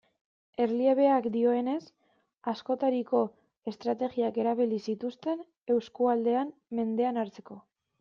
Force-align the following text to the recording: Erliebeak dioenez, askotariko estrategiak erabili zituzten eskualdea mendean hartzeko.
Erliebeak 0.63 1.27
dioenez, 1.35 1.75
askotariko 2.53 3.23
estrategiak 3.73 4.43
erabili 4.45 4.85
zituzten 4.91 5.49
eskualdea 5.79 6.53
mendean 6.83 7.25
hartzeko. 7.27 7.67